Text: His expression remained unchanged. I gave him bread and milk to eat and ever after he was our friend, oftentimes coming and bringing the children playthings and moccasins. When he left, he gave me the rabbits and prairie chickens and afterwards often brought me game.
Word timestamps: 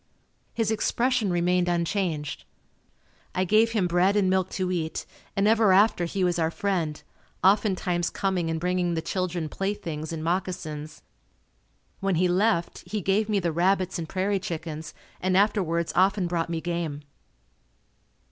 His 0.55 0.71
expression 0.71 1.29
remained 1.29 1.69
unchanged. 1.69 2.43
I 3.35 3.43
gave 3.45 3.73
him 3.73 3.85
bread 3.85 4.15
and 4.15 4.31
milk 4.31 4.49
to 4.53 4.71
eat 4.71 5.05
and 5.35 5.47
ever 5.47 5.71
after 5.73 6.05
he 6.05 6.23
was 6.23 6.39
our 6.39 6.49
friend, 6.49 6.99
oftentimes 7.43 8.09
coming 8.09 8.49
and 8.49 8.59
bringing 8.59 8.95
the 8.95 9.03
children 9.03 9.47
playthings 9.47 10.11
and 10.11 10.23
moccasins. 10.23 11.03
When 11.99 12.15
he 12.15 12.27
left, 12.27 12.83
he 12.89 12.99
gave 12.99 13.29
me 13.29 13.39
the 13.39 13.51
rabbits 13.51 13.99
and 13.99 14.09
prairie 14.09 14.39
chickens 14.39 14.95
and 15.21 15.37
afterwards 15.37 15.93
often 15.95 16.25
brought 16.25 16.49
me 16.49 16.61
game. 16.61 17.01